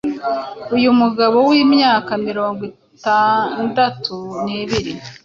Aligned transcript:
Uyu 0.75 0.89
mugabo 0.99 1.37
w'imyaka 1.49 2.11
mirongo 2.27 2.61
itandatu 2.71 4.15
nibiri 4.43 4.93